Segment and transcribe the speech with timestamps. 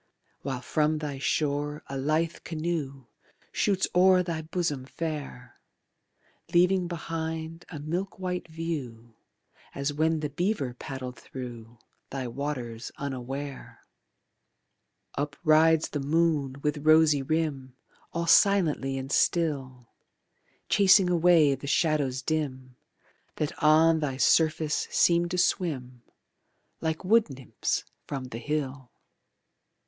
[0.41, 3.05] While from thy shore a lithe canoe
[3.51, 5.59] Shoots o'er thy bosom fair,
[6.51, 9.13] Leaving behind a milk white view
[9.75, 11.77] As when the beaver paddled thru
[12.09, 13.81] Thy waters unaware.
[15.19, 17.75] Up rides the moon with rosy rim
[18.11, 19.87] All silently and still,
[20.67, 22.75] Chasing away the shadows dim
[23.35, 26.01] That on thy surface seem to swim
[26.79, 28.89] Like wood nymphs from the hill.